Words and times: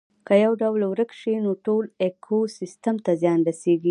که 0.27 0.33
یو 0.45 0.53
ډول 0.61 0.81
ورک 0.91 1.11
شي 1.21 1.33
نو 1.45 1.51
ټول 1.65 1.83
ایکوسیستم 2.05 2.95
ته 3.05 3.11
زیان 3.21 3.39
رسیږي 3.49 3.89